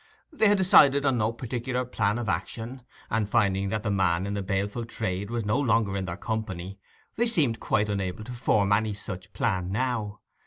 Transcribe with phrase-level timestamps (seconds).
[0.33, 4.33] They had decided on no particular plan of action; and, finding that the man of
[4.33, 6.79] the baleful trade was no longer in their company,
[7.17, 10.21] they seemed quite unable to form any such plan now.